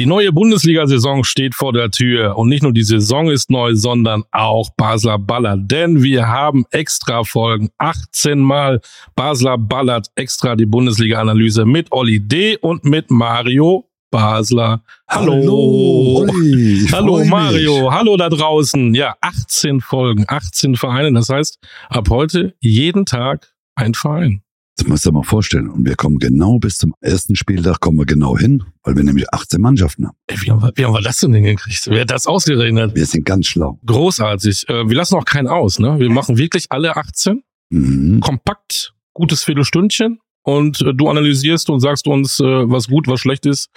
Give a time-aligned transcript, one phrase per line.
[0.00, 4.24] Die neue Bundesliga-Saison steht vor der Tür und nicht nur die Saison ist neu, sondern
[4.32, 8.80] auch Basler Ballert, denn wir haben extra Folgen, 18 Mal
[9.14, 12.56] Basler Ballert, extra die Bundesliga-Analyse mit Olli D.
[12.56, 14.82] und mit Mario Basler.
[15.06, 15.34] Hallo.
[15.34, 17.90] Hallo, Olli, Hallo Mario, mich.
[17.90, 18.94] hallo da draußen.
[18.94, 21.12] Ja, 18 Folgen, 18 Vereine.
[21.12, 21.58] Das heißt,
[21.90, 24.40] ab heute jeden Tag ein Verein.
[24.80, 25.68] Das musst du dir mal vorstellen.
[25.68, 29.30] Und wir kommen genau bis zum ersten Spieltag kommen wir genau hin, weil wir nämlich
[29.30, 30.16] 18 Mannschaften haben.
[30.26, 31.86] Ey, wie, haben wir, wie haben wir das denn hingekriegt?
[31.86, 32.94] Wer hat das ausgerechnet?
[32.94, 33.78] Wir sind ganz schlau.
[33.84, 34.70] Großartig.
[34.70, 35.98] Äh, wir lassen auch keinen aus, ne?
[35.98, 37.42] Wir machen wirklich alle 18.
[37.68, 38.20] Mhm.
[38.20, 40.18] Kompakt, gutes Viertelstündchen.
[40.44, 43.68] Und äh, du analysierst und sagst uns, äh, was gut, was schlecht ist,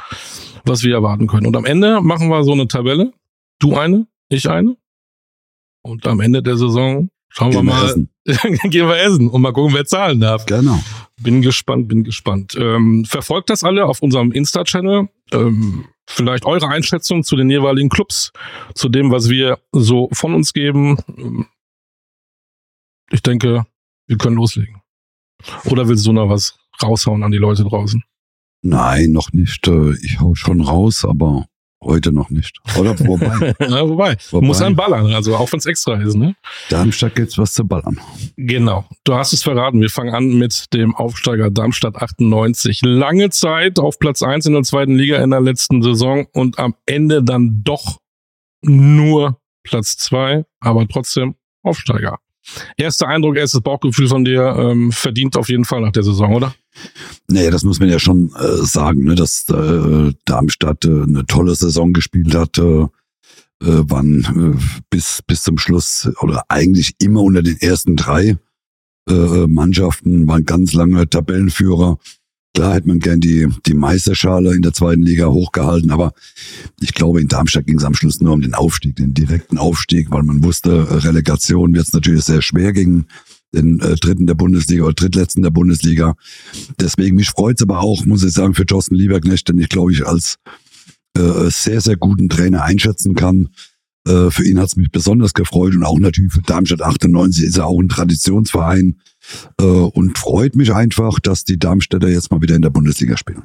[0.63, 1.47] was wir erwarten können.
[1.47, 3.11] Und am Ende machen wir so eine Tabelle.
[3.59, 4.77] Du eine, ich eine.
[5.81, 8.09] Und am Ende der Saison schauen Gehen wir wir mal, essen.
[8.69, 10.45] gehen wir essen und mal gucken, wer zahlen darf.
[10.45, 10.79] Genau.
[11.21, 12.55] Bin gespannt, bin gespannt.
[12.57, 15.09] Ähm, verfolgt das alle auf unserem Insta-Channel.
[15.31, 18.31] Ähm, vielleicht eure Einschätzung zu den jeweiligen Clubs,
[18.75, 20.97] zu dem, was wir so von uns geben.
[21.17, 21.47] Ähm,
[23.11, 23.65] Ich denke,
[24.07, 24.81] wir können loslegen.
[25.65, 28.03] Oder willst du noch was raushauen an die Leute draußen?
[28.61, 29.67] Nein, noch nicht.
[29.67, 31.45] Äh, Ich hau schon raus, aber
[31.83, 32.59] heute noch nicht.
[32.77, 34.47] Oder wobei, ja, wobei, Wobei.
[34.47, 36.35] muss ein ballern, also auch wenn es extra ist, ne?
[36.69, 37.99] Darmstadt gibt's was zu ballern.
[38.37, 38.85] Genau.
[39.03, 39.81] Du hast es verraten.
[39.81, 42.81] Wir fangen an mit dem Aufsteiger Darmstadt 98.
[42.83, 46.75] Lange Zeit auf Platz 1 in der zweiten Liga in der letzten Saison und am
[46.85, 47.99] Ende dann doch
[48.61, 52.19] nur Platz 2, aber trotzdem Aufsteiger.
[52.75, 56.53] Erster Eindruck, erstes Bauchgefühl von dir ähm, verdient auf jeden Fall nach der Saison, oder?
[57.29, 61.55] Nee, das muss man ja schon äh, sagen, ne, dass äh, Darmstadt äh, eine tolle
[61.55, 62.87] Saison gespielt hat, äh,
[63.63, 68.37] äh, waren äh, bis, bis zum Schluss oder eigentlich immer unter den ersten drei
[69.09, 71.97] äh, Mannschaften, waren ganz lange Tabellenführer.
[72.55, 76.13] Klar hätte man gern die, die Meisterschale in der zweiten Liga hochgehalten, aber
[76.81, 80.11] ich glaube, in Darmstadt ging es am Schluss nur um den Aufstieg, den direkten Aufstieg,
[80.11, 83.07] weil man wusste, äh, Relegation wird es natürlich sehr schwer gegen
[83.53, 86.15] den äh, dritten der Bundesliga oder drittletzten der Bundesliga.
[86.79, 90.05] Deswegen, mich freut's aber auch, muss ich sagen, für Thorsten Lieberknecht, den ich, glaube ich,
[90.05, 90.37] als
[91.17, 93.49] äh, sehr, sehr guten Trainer einschätzen kann.
[94.07, 97.67] Äh, für ihn hat's mich besonders gefreut und auch natürlich für Darmstadt 98 ist er
[97.67, 98.99] auch ein Traditionsverein
[99.61, 103.43] äh, und freut mich einfach, dass die Darmstädter jetzt mal wieder in der Bundesliga spielen.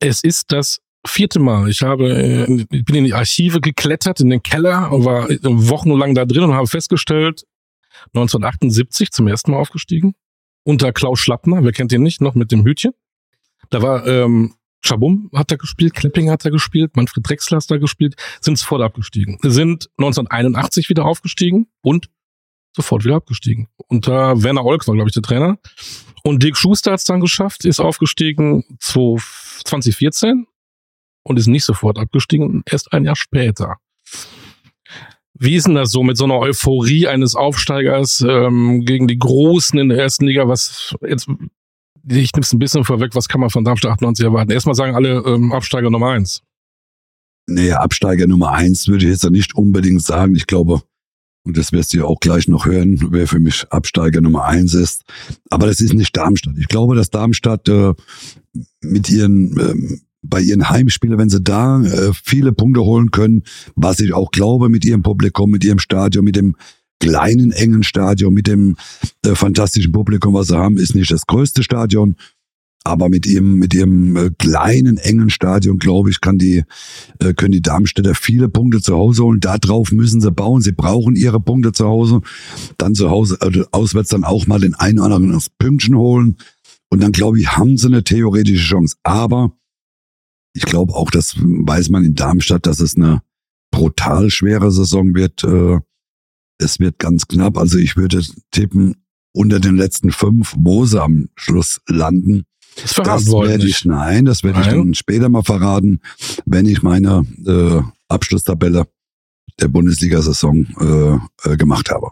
[0.00, 1.68] Es ist das vierte Mal.
[1.68, 6.14] Ich habe, äh, ich bin in die Archive geklettert, in den Keller, und war wochenlang
[6.14, 7.44] da drin und habe festgestellt,
[8.08, 10.14] 1978 zum ersten Mal aufgestiegen.
[10.64, 12.92] Unter Klaus Schlappner, wer kennt ihn nicht, noch mit dem Hütchen.
[13.70, 17.78] Da war ähm, Schabum hat er gespielt, Klepping hat er gespielt, Manfred Drexler hat er
[17.78, 19.38] gespielt, sind sofort abgestiegen.
[19.42, 22.10] Sind 1981 wieder aufgestiegen und
[22.76, 23.68] sofort wieder abgestiegen.
[23.88, 25.58] Unter Werner Olk war, glaube ich, der Trainer.
[26.22, 30.46] Und Dirk Schuster hat es dann geschafft, ist aufgestiegen 2014
[31.22, 33.76] und ist nicht sofort abgestiegen, erst ein Jahr später.
[35.36, 39.78] Wie ist denn das so mit so einer Euphorie eines Aufsteigers ähm, gegen die Großen
[39.78, 40.46] in der ersten Liga?
[40.46, 44.52] Was jetzt, ich nehme es ein bisschen vorweg, was kann man von Darmstadt 98 erwarten?
[44.52, 46.42] Erstmal sagen alle ähm, Absteiger Nummer eins.
[47.46, 50.34] Nee, Absteiger Nummer eins würde ich jetzt ja nicht unbedingt sagen.
[50.36, 50.82] Ich glaube,
[51.46, 54.72] und das wirst du ja auch gleich noch hören, wer für mich Absteiger Nummer eins
[54.72, 55.02] ist.
[55.50, 56.54] Aber das ist nicht Darmstadt.
[56.58, 57.92] Ich glaube, dass Darmstadt äh,
[58.80, 63.42] mit ihren, ähm, bei ihren Heimspielen, wenn sie da äh, viele Punkte holen können,
[63.74, 66.56] was ich auch glaube mit ihrem Publikum, mit ihrem Stadion, mit dem
[67.00, 68.76] kleinen, engen Stadion, mit dem
[69.24, 72.16] äh, fantastischen Publikum, was sie haben, ist nicht das größte Stadion.
[72.86, 76.64] Aber mit ihrem, mit ihrem äh, kleinen, engen Stadion, glaube ich, kann die,
[77.18, 79.40] äh, können die Darmstädter viele Punkte zu Hause holen.
[79.40, 80.60] Darauf müssen sie bauen.
[80.60, 82.20] Sie brauchen ihre Punkte zu Hause.
[82.76, 86.36] Dann zu Hause, äh, auswärts dann auch mal den einen oder anderen Pünktchen holen.
[86.90, 88.96] Und dann, glaube ich, haben sie eine theoretische Chance.
[89.02, 89.52] Aber
[90.54, 93.22] ich glaube auch, das weiß man in Darmstadt, dass es eine
[93.70, 95.44] brutal schwere Saison wird.
[95.44, 95.80] Äh,
[96.58, 97.58] es wird ganz knapp.
[97.58, 98.22] Also ich würde
[98.52, 98.96] tippen,
[99.32, 102.44] unter den letzten fünf, wo sie am Schluss landen,
[102.80, 103.78] Das verraten das werde nicht.
[103.80, 106.00] ich, nein, das werde ich dann später mal verraten,
[106.46, 108.86] wenn ich meine äh, Abschlusstabelle
[109.60, 110.66] der Bundesliga-Saison
[111.44, 112.10] äh, äh, gemacht habe.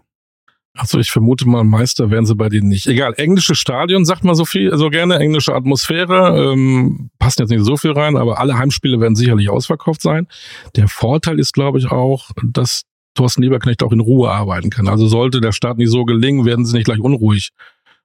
[0.75, 2.87] Also ich vermute mal, Meister werden sie bei denen nicht.
[2.87, 7.65] Egal, englische Stadion sagt man so viel, so gerne, englische Atmosphäre, ähm, passt jetzt nicht
[7.65, 10.29] so viel rein, aber alle Heimspiele werden sicherlich ausverkauft sein.
[10.77, 12.85] Der Vorteil ist, glaube ich, auch, dass
[13.15, 14.89] Thorsten Lieberknecht auch in Ruhe arbeiten kann.
[14.89, 17.51] Also sollte der Start nicht so gelingen, werden sie nicht gleich unruhig.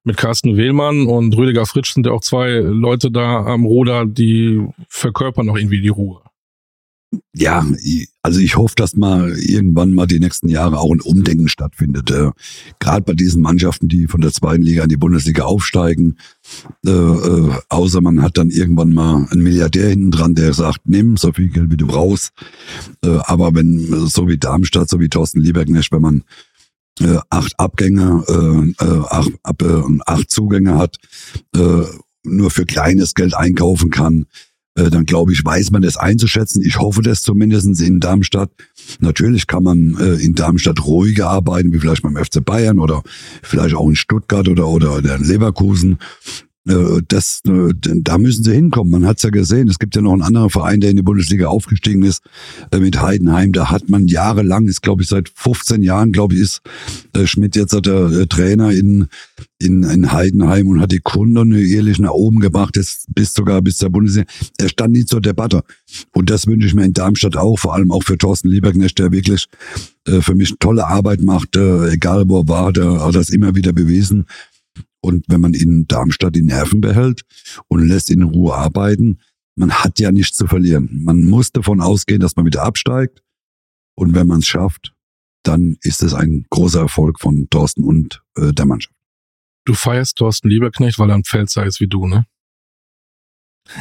[0.03, 4.65] Mit Carsten Wehlmann und Rüdiger Fritsch sind ja auch zwei Leute da am Ruder, die
[4.89, 6.21] verkörpern auch irgendwie die Ruhe.
[7.33, 7.65] Ja,
[8.21, 12.11] also ich hoffe, dass mal irgendwann mal die nächsten Jahre auch ein Umdenken stattfindet.
[12.11, 12.31] Äh,
[12.79, 16.17] Gerade bei diesen Mannschaften, die von der zweiten Liga in die Bundesliga aufsteigen.
[16.85, 21.15] Äh, äh, außer man hat dann irgendwann mal einen Milliardär hinten dran, der sagt, nimm
[21.15, 22.33] so viel Geld, wie du brauchst.
[23.03, 26.23] Äh, aber wenn, so wie Darmstadt, so wie Thorsten Lieberknecht, wenn man
[26.99, 30.97] äh, acht Abgänge, äh, äh, acht, ab, äh, acht Zugänge hat,
[31.55, 31.83] äh,
[32.23, 34.25] nur für kleines Geld einkaufen kann,
[34.77, 36.63] äh, dann glaube ich, weiß man das einzuschätzen.
[36.63, 38.51] Ich hoffe das zumindest in Darmstadt.
[38.99, 43.03] Natürlich kann man äh, in Darmstadt ruhiger arbeiten, wie vielleicht beim FC Bayern oder
[43.41, 45.97] vielleicht auch in Stuttgart oder, oder in Leverkusen.
[46.67, 48.91] Äh, das, äh, da müssen sie hinkommen.
[48.91, 49.67] Man hat es ja gesehen.
[49.67, 52.21] Es gibt ja noch einen anderen Verein, der in die Bundesliga aufgestiegen ist,
[52.71, 53.53] äh, mit Heidenheim.
[53.53, 56.61] Da hat man jahrelang, ist glaube ich seit 15 Jahren, glaube ich, ist
[57.25, 59.07] Schmidt jetzt der Trainer in,
[59.59, 62.79] in, in Heidenheim und hat die Kunden ehrlich nach oben gebracht,
[63.09, 64.27] bis sogar bis zur Bundesliga.
[64.57, 65.63] Er stand nie zur Debatte.
[66.13, 69.11] Und das wünsche ich mir in Darmstadt auch, vor allem auch für Thorsten Lieberknecht, der
[69.11, 69.47] wirklich
[70.05, 74.25] für mich tolle Arbeit macht, egal wo er war, der hat das immer wieder bewiesen.
[75.07, 77.21] Und wenn man in Darmstadt die Nerven behält
[77.69, 79.19] und lässt ihn in Ruhe arbeiten,
[79.55, 80.89] man hat ja nichts zu verlieren.
[81.01, 83.23] Man muss davon ausgehen, dass man wieder absteigt.
[83.95, 84.93] Und wenn man es schafft,
[85.43, 88.93] dann ist es ein großer Erfolg von Thorsten und äh, der Mannschaft.
[89.63, 92.25] Du feierst Thorsten Lieberknecht, weil er ein Pfälzer ist wie du, ne?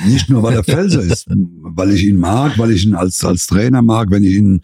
[0.05, 3.49] Nicht nur, weil er Pfälzer ist, weil ich ihn mag, weil ich ihn als, als
[3.49, 4.61] Trainer mag, wenn ich ihn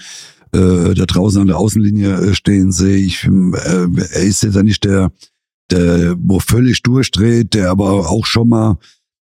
[0.53, 2.99] äh, da draußen an der Außenlinie äh, stehen sehe.
[2.99, 5.11] Ich, äh, er ist jetzt ja nicht der,
[5.73, 8.79] der wo völlig durchdreht, der aber auch schon mal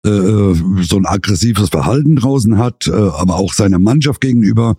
[0.04, 4.76] äh, so ein aggressives Verhalten draußen hat, äh, aber auch seiner Mannschaft gegenüber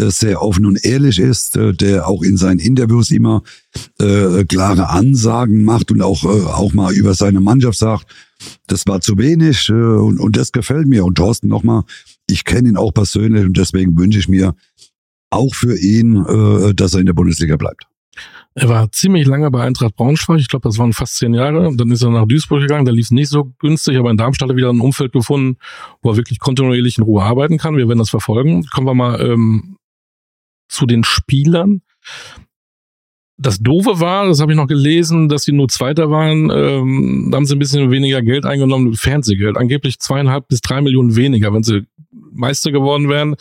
[0.00, 3.44] äh, sehr offen und ehrlich ist, äh, der auch in seinen Interviews immer
[4.00, 8.06] äh, klare Ansagen macht und auch, äh, auch mal über seine Mannschaft sagt,
[8.66, 11.04] das war zu wenig äh, und, und das gefällt mir.
[11.04, 11.84] Und Thorsten nochmal,
[12.28, 14.56] ich kenne ihn auch persönlich und deswegen wünsche ich mir
[15.30, 17.86] auch für ihn, äh, dass er in der Bundesliga bleibt.
[18.56, 20.38] Er war ziemlich lange bei Eintracht Braunschweig.
[20.38, 21.74] Ich glaube, das waren fast zehn Jahre.
[21.76, 22.84] Dann ist er nach Duisburg gegangen.
[22.84, 25.58] Da lief es nicht so günstig, aber in Darmstadt hat er wieder ein Umfeld gefunden,
[26.02, 27.76] wo er wirklich kontinuierlich in Ruhe arbeiten kann.
[27.76, 28.64] Wir werden das verfolgen.
[28.66, 29.76] Kommen wir mal ähm,
[30.68, 31.82] zu den Spielern.
[33.36, 36.50] Das Doofe war, das habe ich noch gelesen, dass sie nur Zweiter waren.
[36.50, 39.56] Ähm, da haben sie ein bisschen weniger Geld eingenommen, Fernsehgeld.
[39.56, 41.86] Angeblich zweieinhalb bis drei Millionen weniger, wenn sie
[42.32, 43.36] Meister geworden wären.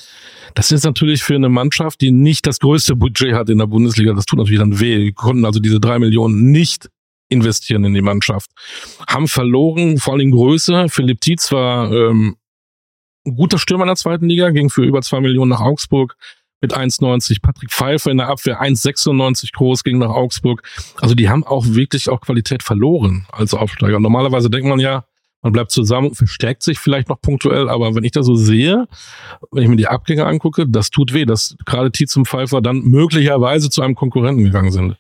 [0.55, 4.13] Das ist natürlich für eine Mannschaft, die nicht das größte Budget hat in der Bundesliga,
[4.13, 4.97] das tut natürlich dann weh.
[4.97, 6.89] Die konnten also diese drei Millionen nicht
[7.29, 8.51] investieren in die Mannschaft.
[9.07, 10.87] Haben verloren, vor allem Größe.
[10.89, 12.37] Philipp Tietz war ähm,
[13.25, 16.15] ein guter Stürmer in der zweiten Liga, ging für über zwei Millionen nach Augsburg
[16.61, 17.41] mit 1,90.
[17.41, 20.63] Patrick Pfeiffer in der Abwehr 1,96 groß, ging nach Augsburg.
[21.01, 23.99] Also die haben auch wirklich auch Qualität verloren als Aufsteiger.
[23.99, 25.05] Normalerweise denkt man ja,
[25.44, 28.88] man bleibt zusammen, verstärkt sich vielleicht noch punktuell, aber wenn ich das so sehe,
[29.51, 32.81] wenn ich mir die Abgänge angucke, das tut weh, dass gerade Tietz und Pfeiffer dann
[32.84, 34.98] möglicherweise zu einem Konkurrenten gegangen sind.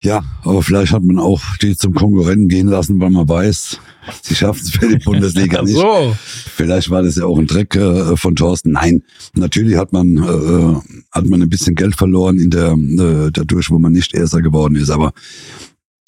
[0.00, 3.80] Ja, aber vielleicht hat man auch die zum Konkurrenten gehen lassen, weil man weiß,
[4.22, 5.74] sie schaffen es für die Bundesliga nicht.
[5.74, 6.14] so.
[6.20, 8.70] Vielleicht war das ja auch ein Dreck äh, von Thorsten.
[8.70, 9.02] Nein,
[9.34, 13.80] natürlich hat man äh, hat man ein bisschen Geld verloren in der äh, dadurch, wo
[13.80, 14.90] man nicht Erster geworden ist.
[14.90, 15.12] Aber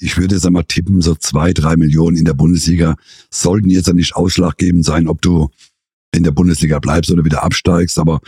[0.01, 2.97] ich würde jetzt einmal tippen, so zwei, drei Millionen in der Bundesliga
[3.31, 5.51] sollten jetzt ja nicht ausschlaggebend sein, ob du
[6.13, 7.99] in der Bundesliga bleibst oder wieder absteigst.
[7.99, 8.21] Aber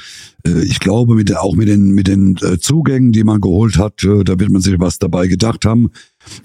[0.46, 4.04] äh, ich glaube, mit, auch mit den, mit den äh, Zugängen, die man geholt hat,
[4.04, 5.90] äh, da wird man sich was dabei gedacht haben,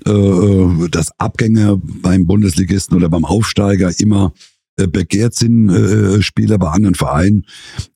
[0.05, 4.33] äh, äh dass Abgänge beim Bundesligisten oder beim Aufsteiger immer
[4.77, 7.45] äh, begehrt sind, äh, Spieler bei anderen Vereinen.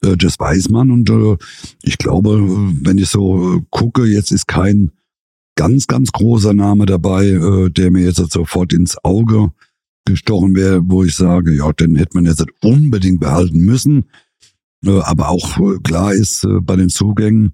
[0.03, 0.91] Äh, das weiß man.
[0.91, 1.38] Und äh,
[1.81, 2.39] ich glaube,
[2.83, 4.91] wenn ich so gucke, jetzt ist kein
[5.55, 9.51] ganz, ganz großer Name dabei, äh, der mir jetzt sofort ins Auge
[10.05, 14.05] gestochen wäre, wo ich sage, ja, den hätte man jetzt unbedingt behalten müssen.
[14.86, 17.53] Äh, aber auch äh, klar ist, äh, bei den Zugängen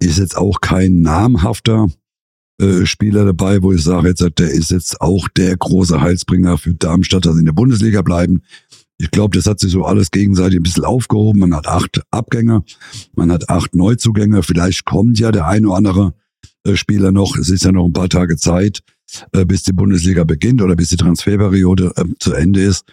[0.00, 1.88] ist jetzt auch kein namhafter
[2.60, 6.74] äh, Spieler dabei, wo ich sage, jetzt, der ist jetzt auch der große Heilsbringer für
[6.74, 8.42] Darmstadt, dass sie in der Bundesliga bleiben.
[8.98, 11.40] Ich glaube, das hat sich so alles gegenseitig ein bisschen aufgehoben.
[11.40, 12.64] Man hat acht Abgänger,
[13.14, 14.42] man hat acht Neuzugänge.
[14.42, 16.14] Vielleicht kommt ja der eine oder andere
[16.74, 17.36] Spieler noch.
[17.36, 18.80] Es ist ja noch ein paar Tage Zeit,
[19.32, 22.84] äh, bis die Bundesliga beginnt oder bis die Transferperiode äh, zu Ende ist.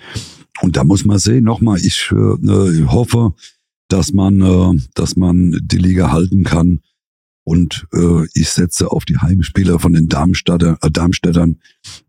[0.62, 3.34] Und da muss man sehen, nochmal, ich äh, hoffe,
[3.88, 6.82] dass man, äh, dass man die Liga halten kann.
[7.46, 11.58] Und äh, ich setze auf die Heimspieler von den Darmstädter, äh, Darmstädtern.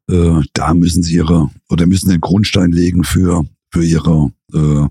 [0.09, 4.87] Äh, da müssen sie ihre oder müssen den Grundstein legen für, für ihre äh,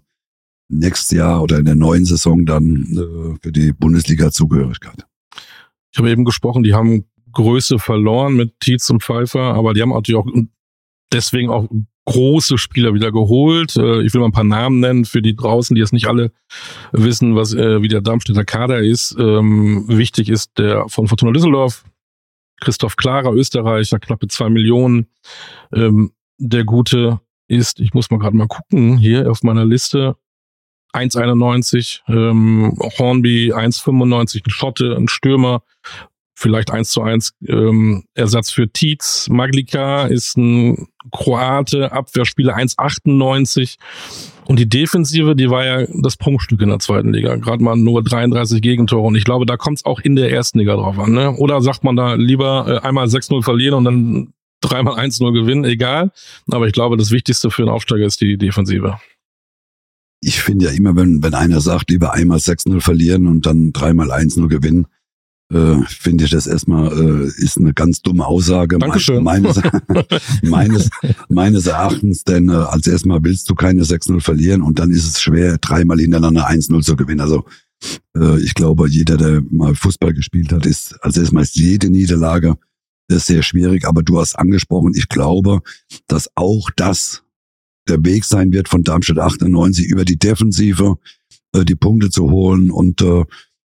[0.69, 5.05] nächstes Jahr oder in der neuen Saison dann äh, für die Bundesliga-Zugehörigkeit.
[5.93, 9.89] Ich habe eben gesprochen, die haben Größe verloren mit Tietz und Pfeiffer, aber die haben
[9.89, 10.27] natürlich auch
[11.11, 11.67] deswegen auch
[12.05, 13.75] große Spieler wieder geholt.
[13.77, 16.31] Äh, ich will mal ein paar Namen nennen für die draußen, die jetzt nicht alle
[16.91, 19.15] wissen, was äh, wie der Darmstädter Kader ist.
[19.19, 21.85] Ähm, wichtig ist der von Fortuna Düsseldorf,
[22.59, 25.07] Christoph Klarer, Österreicher, knappe zwei Millionen.
[25.73, 30.15] Ähm, der gute ist, ich muss mal gerade mal gucken, hier auf meiner Liste,
[30.93, 35.63] 1,91, ähm, Hornby 1,95, ein Schotte, ein Stürmer,
[36.35, 39.27] vielleicht 1 zu 1 ähm, Ersatz für Tietz.
[39.29, 43.77] Maglika ist ein Kroate, Abwehrspieler 1,98.
[44.45, 47.35] Und die Defensive, die war ja das Prunkstück in der zweiten Liga.
[47.37, 49.07] Gerade mal nur 33 Gegentore.
[49.07, 51.13] Und ich glaube, da kommt es auch in der ersten Liga drauf an.
[51.13, 51.31] Ne?
[51.37, 56.11] Oder sagt man da lieber äh, einmal 6-0 verlieren und dann dreimal 1-0 gewinnen, egal.
[56.51, 58.99] Aber ich glaube, das Wichtigste für einen Aufsteiger ist die Defensive.
[60.25, 64.11] Ich finde ja immer, wenn, wenn einer sagt, lieber einmal 6-0 verlieren und dann dreimal
[64.11, 64.87] 1-0 gewinnen,
[65.51, 69.23] äh, finde ich das erstmal äh, ist eine ganz dumme Aussage Dankeschön.
[69.23, 69.59] meines,
[70.41, 70.89] meines,
[71.29, 75.21] meines Erachtens, denn äh, als erstmal willst du keine 6-0 verlieren und dann ist es
[75.21, 77.21] schwer, dreimal hintereinander 1-0 zu gewinnen.
[77.21, 77.45] Also
[78.17, 82.55] äh, ich glaube, jeder, der mal Fußball gespielt hat, ist als erstmal ist jede Niederlage
[83.09, 85.61] ist sehr schwierig, aber du hast angesprochen, ich glaube,
[86.07, 87.23] dass auch das
[87.87, 90.95] der Weg sein wird von Darmstadt 98 über die Defensive
[91.53, 93.23] äh, die Punkte zu holen und äh,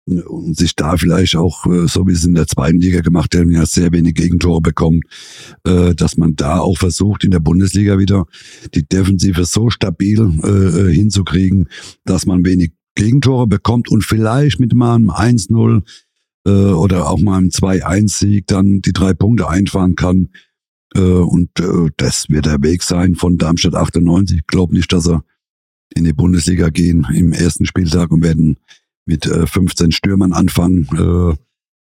[0.07, 3.51] und sich da vielleicht auch, äh, so wie es in der zweiten Liga gemacht haben,
[3.51, 5.01] ja sehr wenig Gegentore bekommen,
[5.65, 8.25] äh, dass man da auch versucht, in der Bundesliga wieder
[8.73, 11.67] die Defensive so stabil äh, hinzukriegen,
[12.05, 15.83] dass man wenig Gegentore bekommt und vielleicht mit mal einem 1-0
[16.45, 20.29] oder auch mal einem 2-1-Sieg dann die drei Punkte einfahren kann.
[20.95, 21.49] Und
[21.97, 24.37] das wird der Weg sein von Darmstadt 98.
[24.37, 25.23] Ich glaube nicht, dass er
[25.93, 28.57] in die Bundesliga gehen im ersten Spieltag und werden
[29.05, 31.35] mit äh, 15 Stürmern anfangen, äh,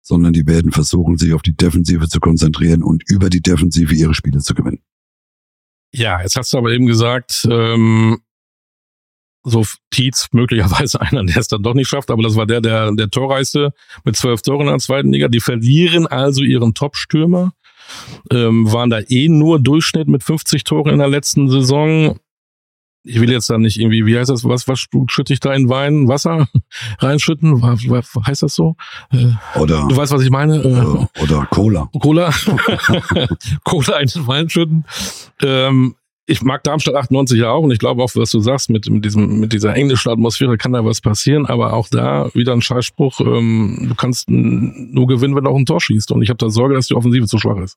[0.02, 4.14] sondern die werden versuchen, sich auf die Defensive zu konzentrieren und über die Defensive ihre
[4.14, 4.80] Spiele zu gewinnen.
[5.92, 8.20] Ja, jetzt hast du aber eben gesagt, ähm,
[9.42, 12.92] so Tietz möglicherweise einer, der es dann doch nicht schafft, aber das war der, der,
[12.92, 13.72] der Torreichste
[14.04, 15.28] mit zwölf Toren in der zweiten Liga.
[15.28, 17.52] Die verlieren also ihren Top-Stürmer,
[18.32, 22.18] ähm, waren da eh nur Durchschnitt mit 50 Toren in der letzten Saison
[23.02, 25.68] ich will jetzt da nicht irgendwie, wie heißt das, was, was schütte ich da in
[25.68, 26.08] Wein?
[26.08, 26.48] Wasser
[26.98, 27.62] reinschütten?
[27.62, 28.76] Was, was heißt das so?
[29.10, 29.86] Äh, oder.
[29.88, 30.56] Du weißt, was ich meine?
[30.56, 31.88] Äh, oder Cola.
[31.98, 32.30] Cola.
[33.64, 34.84] Cola in den Wein schütten.
[35.42, 35.94] Ähm,
[36.26, 39.04] ich mag Darmstadt 98 ja auch und ich glaube auch, was du sagst, mit, mit,
[39.04, 43.20] diesem, mit dieser englischen Atmosphäre kann da was passieren, aber auch da wieder ein Scheißspruch,
[43.20, 46.48] ähm, du kannst nur gewinnen, wenn du auch ein Tor schießt und ich habe da
[46.50, 47.76] Sorge, dass die Offensive zu schwach ist.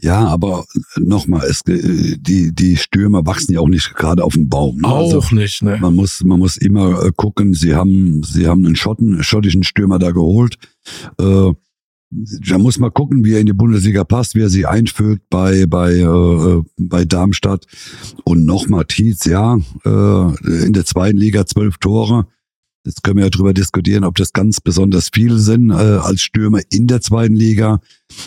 [0.00, 0.64] Ja, aber
[0.96, 4.78] nochmal, es, die, die Stürmer wachsen ja auch nicht gerade auf dem Baum.
[4.78, 4.88] Ne?
[4.88, 5.78] Auch also nicht, ne?
[5.80, 9.98] Man muss, man muss immer äh, gucken, sie haben, sie haben einen Schotten, schottischen Stürmer
[9.98, 10.56] da geholt.
[11.18, 11.52] Äh,
[12.10, 15.66] da muss man gucken, wie er in die Bundesliga passt, wie er sie einfügt bei,
[15.66, 17.66] bei, äh, bei Darmstadt.
[18.24, 22.26] Und nochmal Tietz, ja, äh, in der zweiten Liga zwölf Tore.
[22.86, 26.60] Jetzt können wir ja drüber diskutieren, ob das ganz besonders viele sind äh, als Stürmer
[26.70, 27.80] in der zweiten Liga.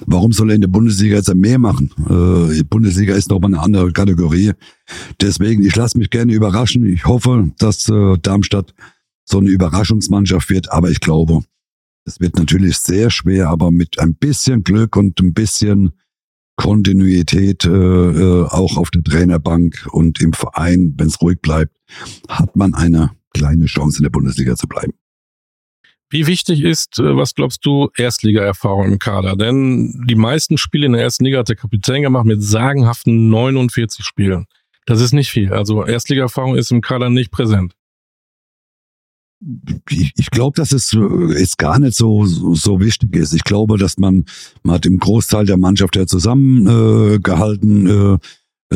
[0.06, 1.90] Warum soll er in der Bundesliga jetzt mehr machen?
[2.02, 4.52] Äh, die Bundesliga ist nochmal eine andere Kategorie.
[5.20, 6.86] Deswegen, ich lasse mich gerne überraschen.
[6.86, 8.76] Ich hoffe, dass äh, Darmstadt
[9.26, 11.42] so eine Überraschungsmannschaft wird, aber ich glaube,
[12.06, 15.92] es wird natürlich sehr schwer, aber mit ein bisschen Glück und ein bisschen
[16.56, 21.76] Kontinuität äh, äh auch auf der Trainerbank und im Verein, wenn es ruhig bleibt,
[22.28, 24.94] hat man eine kleine Chance in der Bundesliga zu bleiben.
[26.10, 29.38] Wie wichtig ist, äh, was glaubst du, Erstliga-Erfahrung im Kader?
[29.38, 34.04] Denn die meisten Spiele in der ersten Liga hat der Kapitän gemacht mit sagenhaften 49
[34.04, 34.46] Spielen.
[34.86, 35.54] Das ist nicht viel.
[35.54, 37.76] Also Erstliga-Erfahrung ist im Kader nicht präsent.
[39.90, 43.34] Ich, ich glaube, dass es ist gar nicht so, so, so wichtig ist.
[43.34, 44.26] Ich glaube, dass man,
[44.62, 48.18] man hat im Großteil der Mannschaft ja zusammengehalten, äh, äh,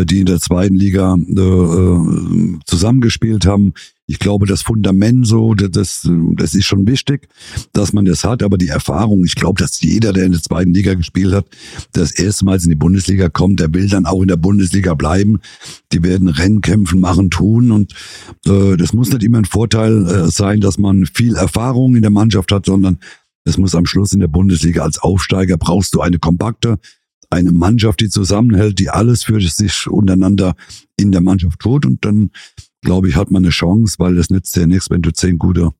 [0.03, 3.73] die in der zweiten Liga äh, äh zusammengespielt haben.
[4.07, 7.27] Ich glaube, das Fundament so, das, das ist schon wichtig,
[7.73, 8.43] dass man das hat.
[8.43, 11.47] Aber die Erfahrung, ich glaube, dass jeder, der in der zweiten Liga gespielt hat,
[11.93, 15.39] das erstmals in die Bundesliga kommt, der will dann auch in der Bundesliga bleiben.
[15.91, 17.71] Die werden Rennen kämpfen, machen, tun.
[17.71, 17.93] Und
[18.45, 22.11] äh, das muss nicht immer ein Vorteil äh, sein, dass man viel Erfahrung in der
[22.11, 22.99] Mannschaft hat, sondern
[23.43, 26.79] es muss am Schluss in der Bundesliga als Aufsteiger brauchst du eine kompakte,
[27.29, 30.55] eine Mannschaft, die zusammenhält, die alles für sich untereinander
[30.97, 31.85] in der Mannschaft tut.
[31.85, 32.31] Und dann
[32.81, 35.71] glaube ich, hat man eine Chance, weil das nützt ja nichts, wenn du zehn gute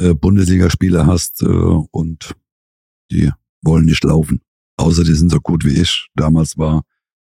[0.00, 2.34] äh, Bundesligaspieler hast äh, und
[3.10, 3.30] die
[3.62, 4.40] wollen nicht laufen.
[4.76, 6.84] Außer die sind so gut wie ich damals war.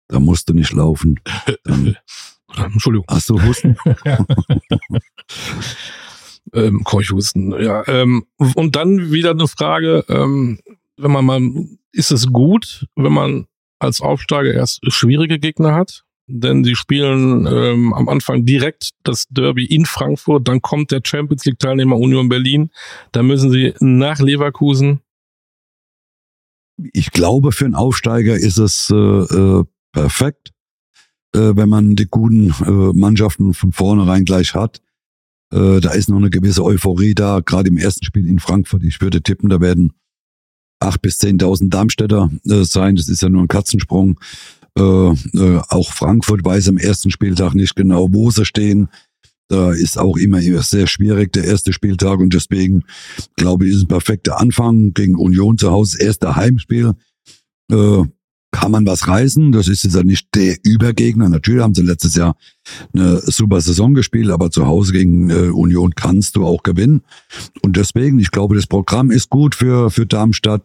[0.08, 1.20] Da musst du nicht laufen.
[1.64, 1.96] Dann
[2.56, 3.06] Entschuldigung.
[3.08, 3.76] Hast du Husten?
[6.52, 7.86] ähm, Keuchhusten, ja.
[7.88, 10.60] Ähm, und dann wieder eine Frage, ähm,
[10.96, 11.40] wenn man mal,
[11.94, 13.46] ist es gut, wenn man
[13.78, 16.04] als Aufsteiger erst schwierige Gegner hat?
[16.26, 21.44] denn sie spielen ähm, am Anfang direkt das Derby in Frankfurt, dann kommt der Champions
[21.44, 22.70] League Teilnehmer Union Berlin,
[23.12, 25.00] dann müssen sie nach Leverkusen.
[26.92, 30.52] Ich glaube, für einen Aufsteiger ist es äh, äh, perfekt,
[31.34, 34.80] äh, wenn man die guten äh, Mannschaften von vornherein gleich hat.
[35.52, 38.82] Äh, da ist noch eine gewisse Euphorie da, gerade im ersten Spiel in Frankfurt.
[38.82, 39.92] Ich würde tippen, da werden
[40.84, 42.96] acht bis zehntausend Darmstädter äh, sein.
[42.96, 44.20] Das ist ja nur ein Katzensprung.
[44.76, 48.88] Äh, äh, auch Frankfurt weiß am ersten Spieltag nicht genau, wo sie stehen.
[49.48, 52.84] Da ist auch immer sehr schwierig der erste Spieltag und deswegen
[53.36, 56.94] glaube ich, ist ein perfekter Anfang gegen Union zu Hause, erster Heimspiel.
[57.70, 58.02] Äh,
[58.64, 59.52] kann man was reißen.
[59.52, 61.28] Das ist jetzt ja nicht der Übergegner.
[61.28, 62.35] Natürlich haben sie letztes Jahr
[62.94, 67.02] eine super Saison gespielt, aber zu Hause gegen äh, Union kannst du auch gewinnen.
[67.61, 70.62] Und deswegen, ich glaube, das Programm ist gut für, für Darmstadt,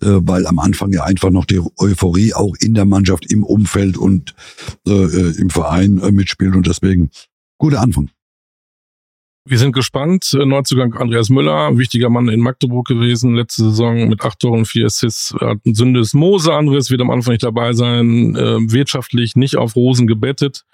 [0.00, 3.98] äh, weil am Anfang ja einfach noch die Euphorie auch in der Mannschaft, im Umfeld
[3.98, 4.34] und
[4.88, 6.54] äh, im Verein mitspielt.
[6.54, 7.10] Und deswegen,
[7.58, 8.08] guter Anfang.
[9.46, 10.30] Wir sind gespannt.
[10.32, 15.34] Neuzugang Andreas Müller, wichtiger Mann in Magdeburg gewesen, letzte Saison mit acht Toren, vier Assists,
[15.38, 16.54] hat ein Sündes Mose.
[16.54, 20.64] Andreas wird am Anfang nicht dabei sein, äh, wirtschaftlich nicht auf Rosen gebettet,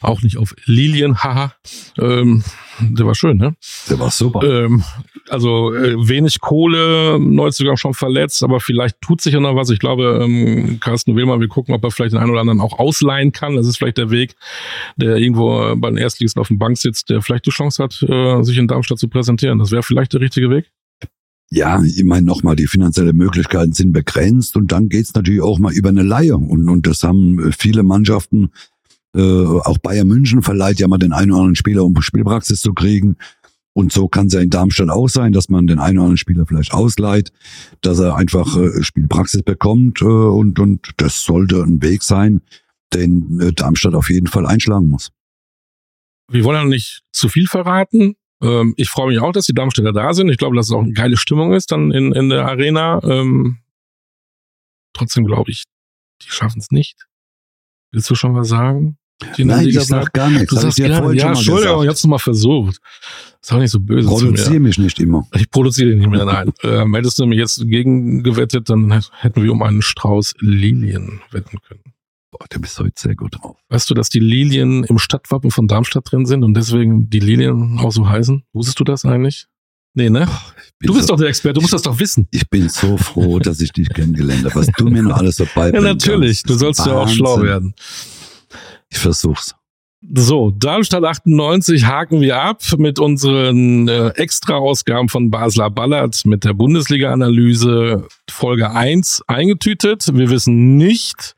[0.00, 1.52] auch nicht auf Lilien, haha.
[1.96, 2.42] Ähm,
[2.80, 3.54] der war schön, ne?
[3.88, 4.42] Der war super.
[4.42, 4.84] Ähm,
[5.28, 9.70] also äh, wenig Kohle, Neuzugang schon verletzt, aber vielleicht tut sich ja noch was.
[9.70, 12.78] Ich glaube, ähm, Carsten Willmann will gucken, ob er vielleicht den einen oder anderen auch
[12.78, 13.56] ausleihen kann.
[13.56, 14.36] Das ist vielleicht der Weg,
[14.96, 18.42] der irgendwo bei den Erstligisten auf dem Bank sitzt, der vielleicht die Chance hat, äh,
[18.42, 19.58] sich in Darmstadt zu präsentieren.
[19.58, 20.70] Das wäre vielleicht der richtige Weg.
[21.50, 25.72] Ja, ich meine nochmal, die finanziellen Möglichkeiten sind begrenzt und dann geht's natürlich auch mal
[25.72, 26.36] über eine Leihe.
[26.36, 28.50] Und, und das haben viele Mannschaften
[29.18, 32.72] äh, auch Bayern München verleiht ja mal den einen oder anderen Spieler, um Spielpraxis zu
[32.72, 33.16] kriegen.
[33.72, 36.16] Und so kann es ja in Darmstadt auch sein, dass man den einen oder anderen
[36.16, 37.32] Spieler vielleicht ausleiht,
[37.80, 40.02] dass er einfach äh, Spielpraxis bekommt.
[40.02, 42.42] Äh, und, und das sollte ein Weg sein,
[42.94, 45.10] den äh, Darmstadt auf jeden Fall einschlagen muss.
[46.30, 48.16] Wir wollen ja nicht zu viel verraten.
[48.42, 50.28] Ähm, ich freue mich auch, dass die Darmstädter da sind.
[50.28, 53.00] Ich glaube, dass es auch eine geile Stimmung ist dann in, in der Arena.
[53.02, 53.58] Ähm,
[54.92, 55.64] trotzdem glaube ich,
[56.22, 57.06] die schaffen es nicht.
[57.92, 58.98] Willst du schon was sagen?
[59.38, 60.54] Nein, ich sag gar nichts.
[60.54, 62.78] Du sagst gerne, ja, Entschuldigung, ich hab's noch mal versucht.
[63.40, 65.26] Sag nicht so böse Produziere mich nicht immer.
[65.34, 66.52] Ich produziere dich nicht mehr, nein.
[66.62, 71.82] ähm, hättest du mich jetzt gegengewettet, dann hätten wir um einen Strauß Lilien wetten können.
[72.30, 73.56] Boah, du bist heute sehr gut drauf.
[73.70, 77.78] Weißt du, dass die Lilien im Stadtwappen von Darmstadt drin sind und deswegen die Lilien
[77.78, 78.44] auch so heißen?
[78.52, 79.46] Wusstest du das eigentlich?
[79.94, 80.28] Nee, ne?
[80.80, 82.28] Du bist so, doch der Experte, du musst das doch wissen.
[82.30, 85.70] Ich bin so froh, dass ich dich kennengelernt habe, was du mir noch alles dabei
[85.74, 86.42] Ja, natürlich.
[86.42, 87.74] Du sollst ja auch schlau werden.
[88.90, 89.54] Ich versuch's.
[90.14, 96.54] So, Darmstadt 98 haken wir ab mit unseren äh, Extra-Ausgaben von Basler Ballard mit der
[96.54, 100.08] Bundesliga-Analyse Folge 1 eingetütet.
[100.14, 101.34] Wir wissen nicht,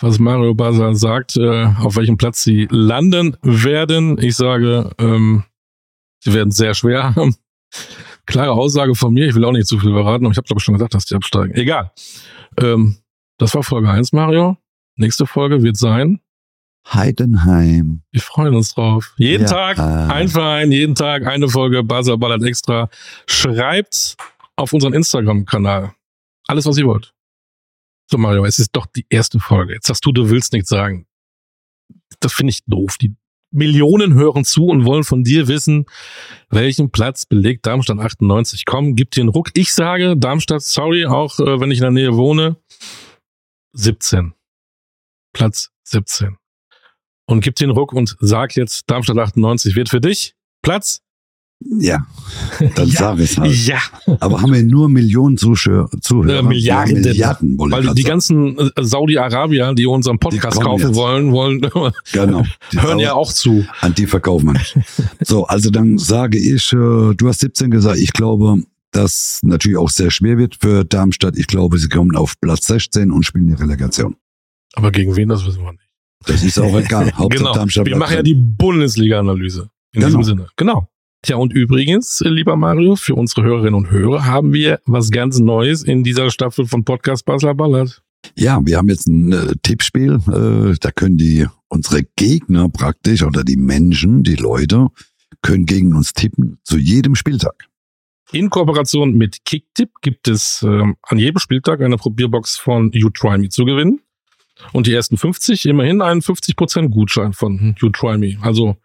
[0.00, 4.22] was Mario Basler sagt, äh, auf welchem Platz sie landen werden.
[4.22, 5.42] Ich sage, ähm,
[6.20, 7.34] sie werden sehr schwer haben.
[8.24, 10.60] Klare Aussage von mir, ich will auch nicht zu viel verraten, aber ich habe glaube
[10.60, 11.54] ich schon gesagt, dass die absteigen.
[11.54, 11.90] Egal.
[12.56, 12.98] Ähm,
[13.36, 14.58] das war Folge 1, Mario.
[14.94, 16.20] Nächste Folge wird sein
[16.88, 18.02] Heidenheim.
[18.10, 19.14] Wir freuen uns drauf.
[19.16, 19.48] Jeden ja.
[19.48, 22.88] Tag ein Verein, jeden Tag eine Folge Buzzer Ballert Extra.
[23.26, 24.16] Schreibt
[24.56, 25.94] auf unseren Instagram-Kanal
[26.46, 27.14] alles, was ihr wollt.
[28.10, 29.74] So, Mario, es ist doch die erste Folge.
[29.74, 31.06] Jetzt sagst du, du willst nichts sagen.
[32.18, 32.96] Das finde ich doof.
[33.00, 33.14] Die
[33.52, 35.86] Millionen hören zu und wollen von dir wissen,
[36.50, 38.64] welchen Platz belegt Darmstadt 98.
[38.64, 39.50] Komm, gib dir einen Ruck.
[39.54, 42.56] Ich sage Darmstadt, sorry, auch äh, wenn ich in der Nähe wohne,
[43.74, 44.34] 17.
[45.32, 46.39] Platz 17
[47.30, 51.00] und gib den Ruck und sag jetzt, Darmstadt 98 wird für dich Platz.
[51.78, 52.06] Ja,
[52.74, 53.54] dann ja, sag ich halt.
[53.66, 53.78] Ja.
[54.20, 56.38] Aber haben wir nur Millionen Zuschauer, Zuhörer?
[56.38, 57.02] Äh, Milliarden.
[57.02, 60.96] Milliarden weil die ganzen äh, Saudi-Arabier, die unseren Podcast kaufen jetzt.
[60.96, 61.60] wollen, wollen
[62.12, 63.64] genau, hören ja auch zu.
[63.80, 64.74] An die verkaufen wir nicht.
[65.20, 69.90] so, also dann sage ich, äh, du hast 17 gesagt, ich glaube, dass natürlich auch
[69.90, 71.36] sehr schwer wird für Darmstadt.
[71.36, 74.16] Ich glaube, sie kommen auf Platz 16 und spielen die Relegation.
[74.72, 75.89] Aber gegen wen, das wissen wir nicht.
[76.26, 77.12] Das ist auch egal.
[77.30, 77.54] genau.
[77.54, 79.70] Wir machen ja die Bundesliga-Analyse.
[79.92, 80.06] In genau.
[80.06, 80.46] diesem Sinne.
[80.56, 80.88] Genau.
[81.22, 85.82] Tja, und übrigens, lieber Mario, für unsere Hörerinnen und Hörer haben wir was ganz Neues
[85.82, 88.02] in dieser Staffel von Podcast Basler Ballert.
[88.36, 90.20] Ja, wir haben jetzt ein äh, Tippspiel.
[90.28, 94.88] Äh, da können die, unsere Gegner praktisch oder die Menschen, die Leute,
[95.42, 97.68] können gegen uns tippen zu jedem Spieltag.
[98.32, 103.38] In Kooperation mit Kicktipp gibt es äh, an jedem Spieltag eine Probierbox von You Try
[103.38, 104.00] Me zu gewinnen.
[104.72, 108.38] Und die ersten 50 immerhin einen 50% Gutschein von You Try Me.
[108.42, 108.76] Also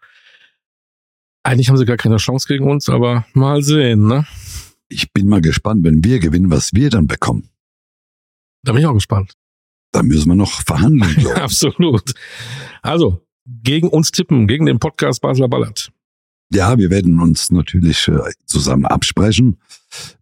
[1.42, 4.26] eigentlich haben sie gar keine Chance gegen uns, aber mal sehen, ne?
[4.88, 7.50] Ich bin mal gespannt, wenn wir gewinnen, was wir dann bekommen.
[8.62, 9.32] Da bin ich auch gespannt.
[9.92, 11.26] da müssen wir noch verhandeln.
[11.36, 12.12] Absolut.
[12.82, 15.92] Also, gegen uns tippen, gegen den Podcast Basler Ballert.
[16.52, 19.56] Ja, wir werden uns natürlich äh, zusammen absprechen,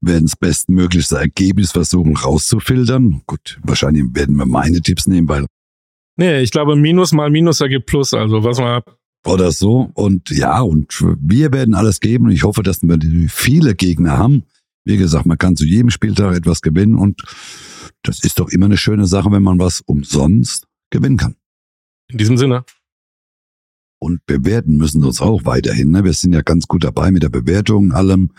[0.00, 3.22] werden das bestmöglichste Ergebnis versuchen rauszufiltern.
[3.26, 5.46] Gut, wahrscheinlich werden wir meine Tipps nehmen, weil
[6.16, 8.14] Nee, ich glaube, Minus mal Minus ergibt Plus.
[8.14, 8.82] Also, was man
[9.26, 9.90] oder so.
[9.94, 12.26] Und ja, und wir werden alles geben.
[12.26, 14.44] Und ich hoffe, dass wir viele Gegner haben.
[14.84, 17.22] Wie gesagt, man kann zu jedem Spieltag etwas gewinnen und
[18.02, 21.36] das ist doch immer eine schöne Sache, wenn man was umsonst gewinnen kann.
[22.10, 22.64] in diesem Sinne.
[24.04, 25.90] Und bewerten müssen wir uns auch weiterhin.
[25.90, 26.04] Ne?
[26.04, 28.32] Wir sind ja ganz gut dabei mit der Bewertung und allem.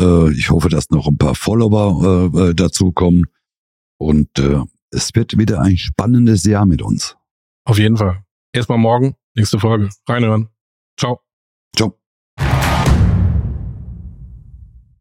[0.00, 3.26] Äh, ich hoffe, dass noch ein paar Follower äh, äh, dazukommen.
[3.98, 7.16] Und äh, es wird wieder ein spannendes Jahr mit uns.
[7.64, 8.24] Auf jeden Fall.
[8.52, 9.90] Erstmal morgen, nächste Folge.
[10.08, 10.48] Reinhören.
[10.98, 11.20] Ciao.
[11.76, 11.96] Ciao.